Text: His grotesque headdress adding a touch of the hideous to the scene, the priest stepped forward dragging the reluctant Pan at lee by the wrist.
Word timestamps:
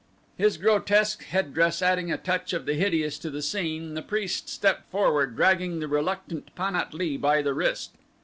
His 0.35 0.57
grotesque 0.57 1.25
headdress 1.25 1.79
adding 1.79 2.11
a 2.11 2.17
touch 2.17 2.53
of 2.53 2.65
the 2.65 2.73
hideous 2.73 3.19
to 3.19 3.29
the 3.29 3.43
scene, 3.43 3.93
the 3.93 4.01
priest 4.01 4.49
stepped 4.49 4.89
forward 4.89 5.35
dragging 5.35 5.79
the 5.79 5.87
reluctant 5.87 6.49
Pan 6.55 6.75
at 6.75 6.91
lee 6.95 7.17
by 7.17 7.43
the 7.43 7.53
wrist. 7.53 7.91